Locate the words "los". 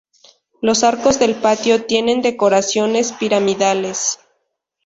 0.63-0.83